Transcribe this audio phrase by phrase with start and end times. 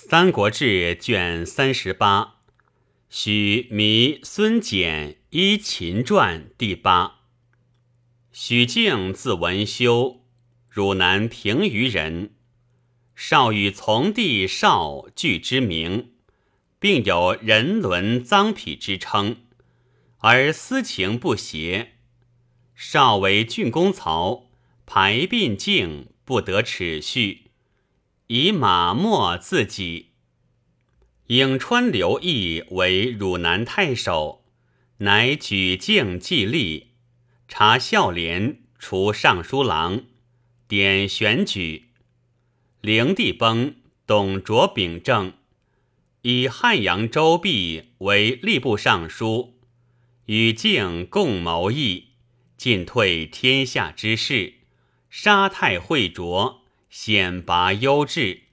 [0.00, 2.36] 三国志》卷三十八，
[3.10, 7.22] 许弥孙简依秦传第八。
[8.30, 10.20] 许靖字文修，
[10.68, 12.30] 汝南平舆人。
[13.16, 16.12] 少与从弟少俱之名，
[16.78, 19.38] 并有人伦脏痞之称，
[20.18, 21.94] 而私情不协。
[22.76, 24.48] 少为郡公曹，
[24.86, 27.47] 排鬓径不得齿序。
[28.28, 30.10] 以马莫自己，
[31.28, 34.44] 颍川刘毅为汝南太守，
[34.98, 36.88] 乃举敬继立，
[37.48, 40.02] 察孝廉，除尚书郎，
[40.66, 41.88] 典选举。
[42.82, 45.32] 灵帝崩，董卓秉政，
[46.20, 49.58] 以汉阳周弼为吏部尚书，
[50.26, 52.08] 与敬共谋议，
[52.58, 54.56] 进退天下之事，
[55.08, 56.57] 杀太会卓。
[56.88, 58.44] 显拔优质，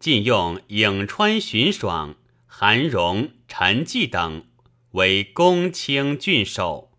[0.00, 4.46] 禁用颍川荀爽、韩荣、陈纪等
[4.92, 6.90] 为公卿郡守，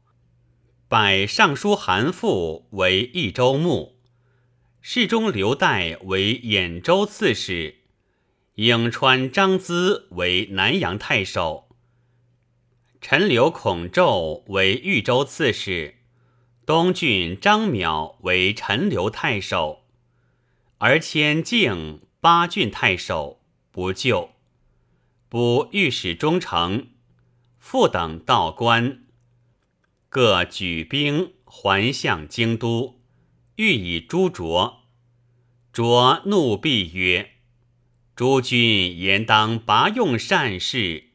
[0.87, 3.99] 拜尚书韩馥为益州牧，
[4.79, 7.81] 侍中刘岱为兖州刺史，
[8.55, 11.67] 颍川张咨为南阳太守，
[13.01, 15.95] 陈留孔宙为豫州刺史，
[16.65, 19.78] 东郡张邈为陈留太守。
[20.79, 24.31] 而迁境八郡太守不就，
[25.27, 26.87] 补御史中丞，
[27.57, 29.03] 复等道官，
[30.07, 33.01] 各举兵还向京都，
[33.57, 34.83] 欲以诛卓。
[35.73, 37.31] 卓怒毕曰
[38.15, 41.09] ：“诸君言当拔用善事，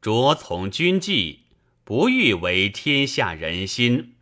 [0.00, 1.44] 卓从军纪，
[1.84, 4.14] 不欲为天下人心。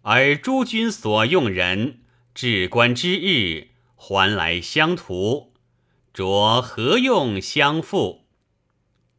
[0.00, 2.00] 而诸君所用人，
[2.34, 3.68] 至官之日。”
[4.04, 5.52] 还来相图，
[6.12, 8.26] 着何用相负？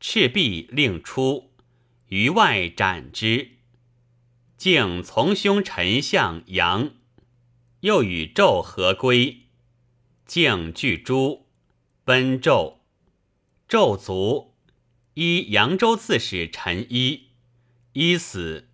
[0.01, 1.53] 赤壁令出，
[2.09, 3.51] 于外斩之。
[4.57, 6.91] 竟从兄丞相杨，
[7.79, 9.43] 又与纣合归。
[10.25, 11.45] 竟拒诛，
[12.03, 12.79] 奔纣。
[13.69, 14.53] 纣卒，
[15.13, 17.29] 依扬州刺史陈一，
[17.93, 18.67] 一死。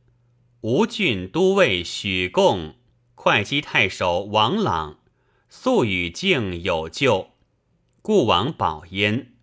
[0.62, 2.76] 吴郡都尉许贡、
[3.14, 4.99] 会稽太守王朗。
[5.52, 7.32] 素与敬有旧，
[8.04, 9.34] 故往保焉。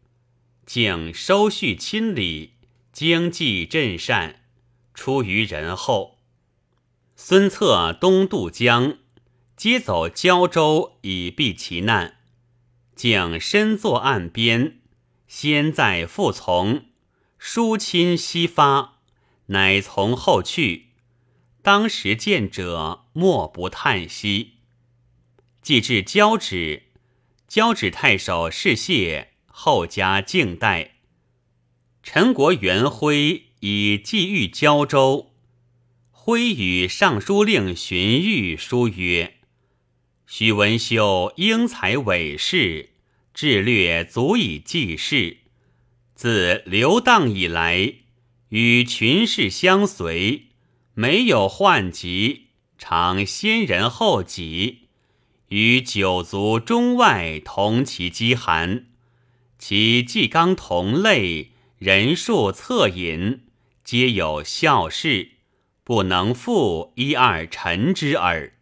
[0.64, 2.52] 敬收恤亲礼，
[2.92, 4.42] 经济镇善，
[4.94, 6.20] 出于人后。
[7.16, 8.98] 孙策东渡江，
[9.56, 12.18] 皆走胶州以避其难。
[12.94, 14.78] 敬身坐岸边，
[15.26, 16.86] 先在复从，
[17.36, 19.00] 疏亲西发，
[19.46, 20.90] 乃从后去。
[21.62, 24.55] 当时见者，莫不叹息。
[25.66, 26.84] 既至交趾，
[27.48, 30.98] 交趾太守侍谢后加敬代。
[32.04, 35.32] 陈国元徽以寄寓交州，
[36.12, 39.38] 徽与尚书令荀彧书曰
[40.28, 42.90] ：“许文秀英才伟士，
[43.34, 45.38] 智略足以济世。
[46.14, 47.92] 自流荡以来，
[48.50, 50.44] 与群士相随，
[50.94, 54.82] 没有患疾，常先人后己。”
[55.48, 58.86] 与九族中外同其饥寒，
[59.58, 63.42] 其纪纲同类，人数恻隐，
[63.84, 65.30] 皆有孝事，
[65.84, 68.54] 不能复一二臣之耳。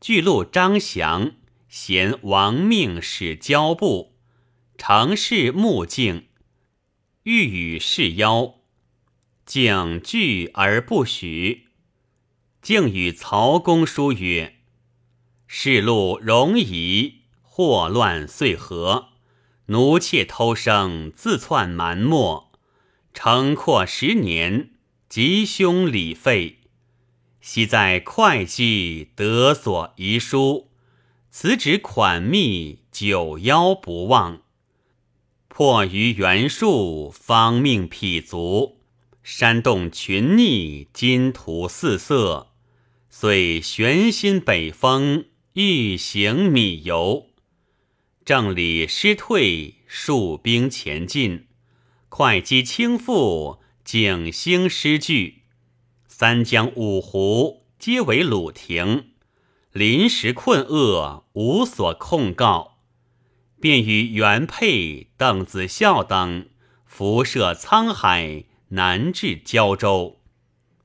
[0.00, 1.32] 巨鹿张祥
[1.68, 4.14] 嫌亡命使交部，
[4.78, 6.28] 常侍穆敬，
[7.24, 8.60] 欲与事邀，
[9.44, 11.64] 敬拒而不许。
[12.62, 14.53] 敬与曹公书曰。
[15.46, 19.08] 世路容夷，祸乱遂合，
[19.66, 22.50] 奴妾偷生，自窜蛮没。
[23.12, 24.70] 城阔十年，
[25.08, 26.58] 吉凶礼废。
[27.40, 30.70] 昔在会稽得所遗书，
[31.30, 34.40] 此旨款密，九夭不忘。
[35.48, 38.80] 迫于袁术，方命匹足，
[39.22, 42.48] 煽动群逆，金图四色，
[43.08, 45.26] 遂悬心北风。
[45.54, 47.28] 欲行米游，
[48.24, 51.46] 正礼失退，戍兵前进。
[52.08, 55.42] 会稽倾覆，景兴失据，
[56.08, 59.10] 三江五湖皆为鲁庭，
[59.70, 62.78] 临时困厄，无所控告。
[63.60, 66.48] 便与原配、邓子孝等
[66.84, 70.18] 辐射沧海，南至胶州，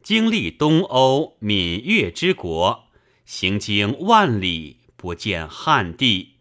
[0.03, 2.88] 经历东欧、闽越之国。
[3.29, 6.37] 行经万里，不见汉地，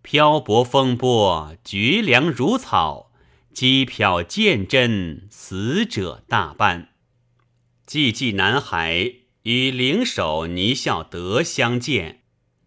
[0.00, 3.12] 漂泊风波，绝粮如草，
[3.52, 6.94] 机票见真，死者大半。
[7.86, 12.22] 寂寂南海，与灵首倪孝德相见，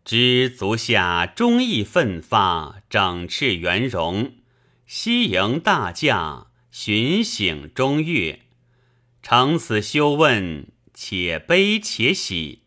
[0.05, 4.33] 知足下忠义奋发，整饬圆融，
[4.85, 8.41] 西营大驾，巡省中岳。
[9.23, 12.59] 承此修问，且悲且喜。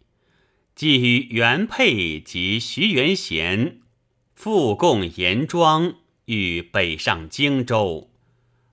[0.76, 3.80] 既与原配及徐元贤
[4.34, 5.94] 复共严庄，
[6.26, 8.10] 欲北上荆州，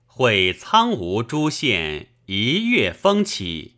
[0.04, 3.76] 会苍梧诸县一月风起，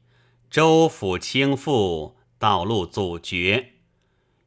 [0.51, 3.75] 州府倾覆，道路阻绝。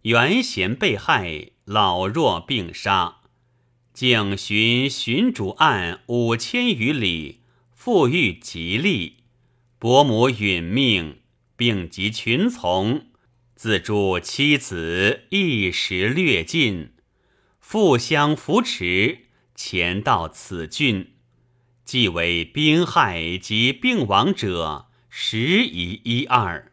[0.01, 3.19] 元贤被害，老弱并杀，
[3.93, 7.39] 竟寻寻主案五千余里，
[7.73, 9.23] 复遇吉利，
[9.77, 11.19] 伯母殒命，
[11.55, 13.05] 并及群从。
[13.61, 16.94] 自诸妻子一时略尽，
[17.59, 21.15] 复相扶持，前到此郡，
[21.83, 26.71] 即为兵害及病亡者，十宜一二。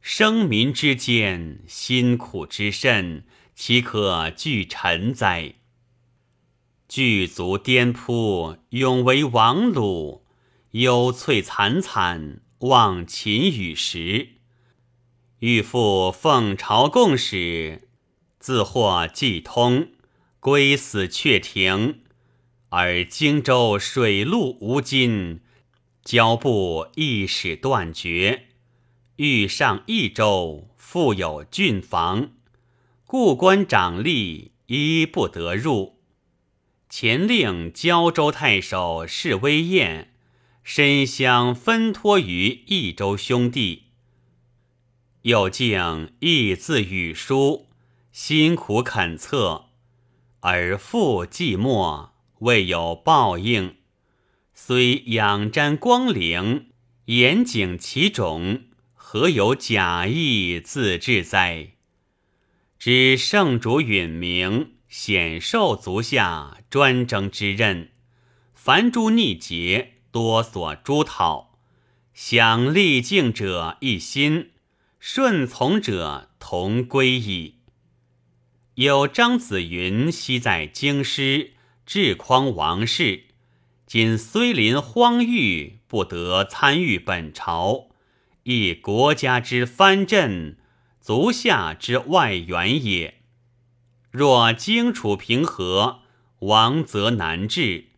[0.00, 5.56] 生民之间，辛苦之甚，岂可惧臣哉？
[6.88, 10.22] 巨足颠扑，永为王虏；
[10.70, 14.35] 忧瘁惨惨，望秦与时。
[15.40, 17.88] 欲复奉朝贡使，
[18.38, 19.88] 自获既通，
[20.40, 22.00] 归死却停。
[22.70, 25.40] 而荆州水陆无津，
[26.02, 28.46] 交部亦使断绝。
[29.16, 32.30] 欲上益州，复有郡防，
[33.04, 35.98] 故官长吏一不得入。
[36.88, 40.14] 前令胶州太守释威彦，
[40.62, 43.85] 身相分托于益州兄弟。
[45.26, 47.66] 又竟亦自语书，
[48.12, 49.64] 辛苦恳策，
[50.38, 53.74] 而复寂寞，未有报应。
[54.54, 56.68] 虽仰瞻光灵，
[57.06, 61.70] 严景其种，何有假意自治哉？
[62.78, 67.90] 知圣主允明，显受足下专征之任，
[68.54, 71.58] 凡诸逆节，多所诛讨，
[72.14, 74.50] 想立敬者一心。
[75.08, 77.60] 顺从者同归矣。
[78.74, 81.52] 有张子云昔在京师
[81.86, 83.26] 治匡王室，
[83.86, 87.90] 今虽临荒域，不得参与本朝，
[88.42, 90.58] 亦国家之藩镇，
[91.00, 93.20] 足下之外援也。
[94.10, 96.00] 若荆楚平和，
[96.40, 97.90] 王则难治。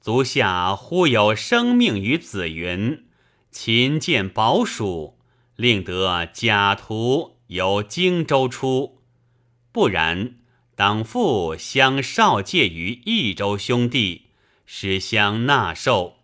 [0.00, 3.04] 足下忽有生命于子云，
[3.52, 5.17] 勤建保蜀。
[5.58, 9.02] 令得假途由荆州出，
[9.72, 10.36] 不然
[10.76, 14.26] 当复相少介于益州兄弟，
[14.64, 16.18] 使相纳受。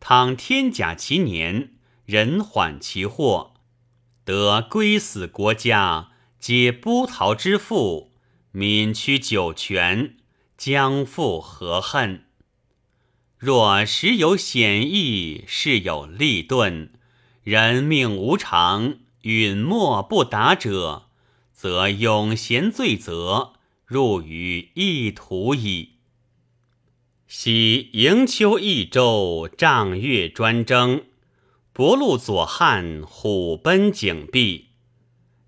[0.00, 1.74] 倘天甲其年，
[2.06, 3.52] 人缓其祸，
[4.24, 8.12] 得归死国家，皆波逃之父，
[8.50, 10.16] 民屈九泉，
[10.56, 12.24] 将复何恨？
[13.36, 16.94] 若时有险易，事有利钝。
[17.44, 21.08] 人命无常，允莫不达者，
[21.52, 23.52] 则永贤罪责，
[23.84, 25.90] 入于一途矣。
[27.26, 31.04] 昔迎丘益州，仗月专征，
[31.74, 34.70] 博路左汉，虎奔景壁。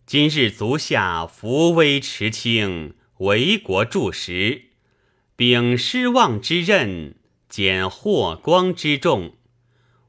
[0.04, 4.66] 今日足下扶危持轻，为国助时，
[5.34, 7.14] 秉失望之任，
[7.48, 9.32] 减祸光之重。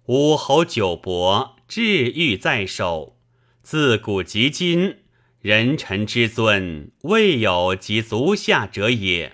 [0.07, 1.56] 武侯九伯。
[1.67, 3.17] 志欲在手，
[3.61, 4.99] 自古及今，
[5.41, 9.33] 人臣之尊，未有及足下者也。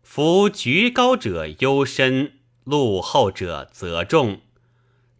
[0.00, 4.42] 夫居高者忧深，禄厚者责重。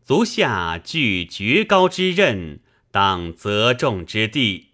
[0.05, 2.61] 足下具居高之任，
[2.93, 4.69] 当责重之地。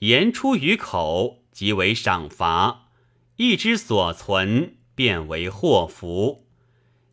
[0.00, 2.88] 言出于口，即为赏罚；
[3.36, 6.44] 意之所存，变为祸福。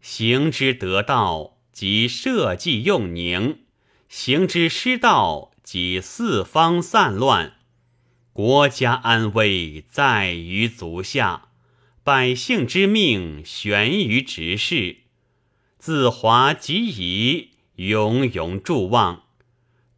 [0.01, 1.59] 行之得道。
[1.73, 3.57] 即社稷用宁，
[4.07, 7.53] 行之失道，即四方散乱。
[8.31, 11.49] 国家安危在于足下，
[12.03, 14.97] 百姓之命悬于执事。
[15.79, 19.23] 自华及夷，永永祝望。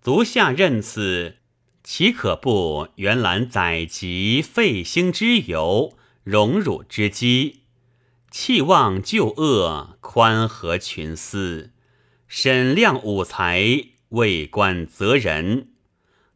[0.02, 1.38] 足下任此，
[1.84, 7.65] 岂可不原览载籍废兴之由，荣辱之机？
[8.38, 11.72] 弃望旧恶，宽和群思，
[12.28, 15.70] 审量五才，为官择人。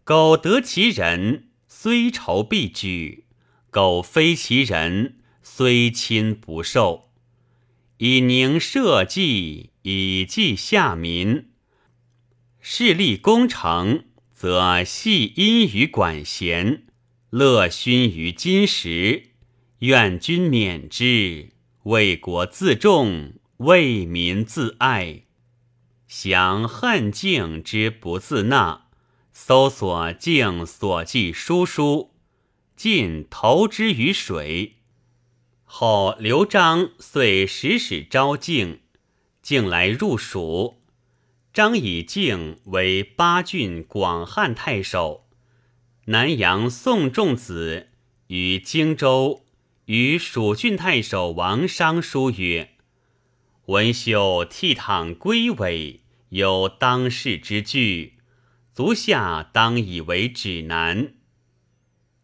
[0.05, 3.25] 苟得其人，虽仇必举；
[3.69, 7.09] 苟非其人，虽亲不受。
[7.97, 11.49] 以宁社稷，以济下民。
[12.61, 16.83] 势立功成，则系因于管弦，
[17.29, 19.31] 乐勋于金石。
[19.79, 21.49] 愿君免之，
[21.89, 25.23] 为国自重，为民自爱。
[26.07, 28.85] 降恨敬之不自纳，
[29.33, 32.11] 搜索敬所记书书，
[32.75, 34.75] 尽投之于水。
[35.63, 38.81] 后刘璋遂使使招敬，
[39.41, 40.83] 敬来入蜀。
[41.51, 45.25] 张以敬为八郡广汉太守。
[46.05, 47.87] 南阳宋仲子
[48.27, 49.43] 于荆州
[49.89, 52.75] 与蜀郡太守王商书曰。
[53.65, 58.13] 文秀倜傥归尾，有当世之具，
[58.71, 61.15] 足下当以为指南。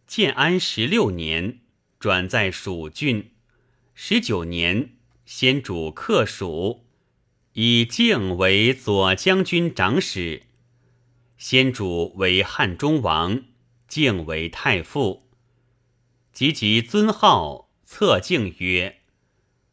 [0.05, 1.61] 建安十六年，
[1.99, 3.31] 转在蜀郡。
[3.95, 4.91] 十九年，
[5.25, 6.85] 先主克蜀，
[7.53, 10.43] 以敬为左将军长史。
[11.39, 13.41] 先主为汉中王，
[13.87, 15.24] 敬为太傅。
[16.35, 18.97] 及即尊号，册敬曰。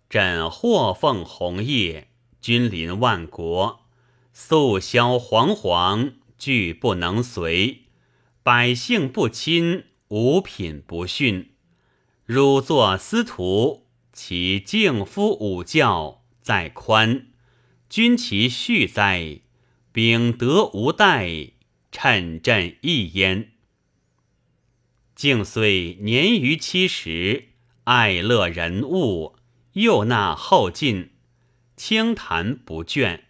[0.09, 2.07] 朕获奉红叶，
[2.41, 3.81] 君临万国，
[4.33, 7.87] 素萧惶惶，惧不能随。
[8.45, 11.51] 百姓不亲，五品不逊。
[12.25, 17.27] 汝作司徒，其敬夫五教，在宽。
[17.89, 19.41] 君其恤哉？
[19.91, 21.55] 秉德无怠，
[21.91, 23.52] 趁朕一焉。
[25.23, 27.51] 敬虽年逾七十，
[27.85, 29.37] 爱乐人物。
[29.75, 31.11] 又纳后进，
[31.77, 33.21] 清谈不倦。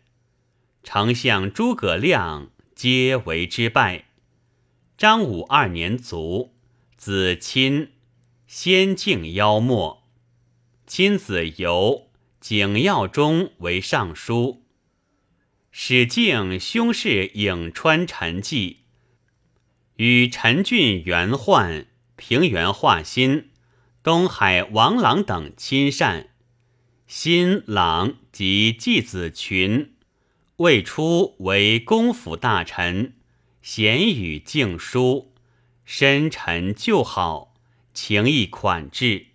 [0.82, 4.06] 丞相诸葛亮皆为之拜。
[4.96, 6.54] 张武二年卒，
[6.96, 7.90] 子亲
[8.46, 10.02] 先敬邀没。
[10.86, 12.08] 亲子由
[12.40, 14.62] 景耀中为尚书。
[15.70, 18.81] 史敬兄氏颍川陈纪，
[19.96, 23.50] 与陈俊、元焕、平原化新、
[24.02, 26.30] 东海王朗等亲善。
[27.06, 29.94] 新朗及季子群，
[30.56, 33.14] 未出为公府大臣，
[33.60, 35.34] 贤与敬书，
[35.84, 37.54] 深沉旧好，
[37.92, 39.26] 情意款至。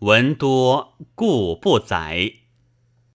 [0.00, 2.32] 文多故不载。